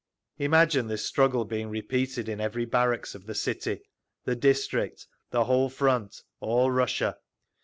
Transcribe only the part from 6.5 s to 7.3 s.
Russia.